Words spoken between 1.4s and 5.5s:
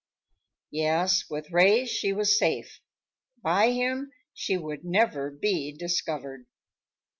Ray she was safe; by him she would never